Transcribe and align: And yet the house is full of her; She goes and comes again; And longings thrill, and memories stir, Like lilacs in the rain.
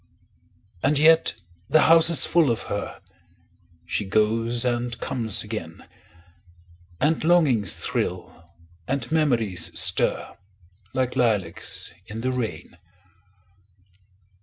And 0.81 0.97
yet 0.97 1.35
the 1.69 1.81
house 1.81 2.09
is 2.09 2.25
full 2.25 2.49
of 2.49 2.63
her; 2.63 2.99
She 3.85 4.03
goes 4.03 4.65
and 4.65 4.99
comes 4.99 5.43
again; 5.43 5.87
And 6.99 7.23
longings 7.23 7.75
thrill, 7.79 8.49
and 8.87 9.11
memories 9.11 9.69
stir, 9.79 10.35
Like 10.95 11.15
lilacs 11.15 11.93
in 12.07 12.21
the 12.21 12.31
rain. 12.31 12.79